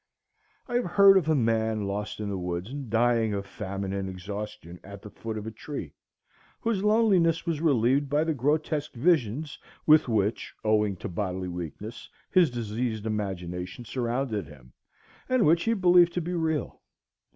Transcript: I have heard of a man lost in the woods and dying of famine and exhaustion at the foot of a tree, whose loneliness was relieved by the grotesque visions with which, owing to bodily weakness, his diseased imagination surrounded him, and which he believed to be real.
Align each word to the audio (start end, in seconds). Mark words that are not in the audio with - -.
I 0.67 0.73
have 0.77 0.85
heard 0.85 1.15
of 1.15 1.29
a 1.29 1.35
man 1.35 1.83
lost 1.85 2.19
in 2.19 2.27
the 2.29 2.37
woods 2.39 2.71
and 2.71 2.89
dying 2.89 3.35
of 3.35 3.45
famine 3.45 3.93
and 3.93 4.09
exhaustion 4.09 4.79
at 4.83 5.03
the 5.03 5.11
foot 5.11 5.37
of 5.37 5.45
a 5.45 5.51
tree, 5.51 5.93
whose 6.61 6.83
loneliness 6.83 7.45
was 7.45 7.61
relieved 7.61 8.09
by 8.09 8.23
the 8.23 8.33
grotesque 8.33 8.95
visions 8.95 9.59
with 9.85 10.07
which, 10.07 10.55
owing 10.63 10.95
to 10.95 11.07
bodily 11.07 11.49
weakness, 11.49 12.09
his 12.31 12.49
diseased 12.49 13.05
imagination 13.05 13.85
surrounded 13.85 14.47
him, 14.47 14.73
and 15.29 15.45
which 15.45 15.65
he 15.65 15.75
believed 15.75 16.13
to 16.13 16.21
be 16.21 16.33
real. 16.33 16.81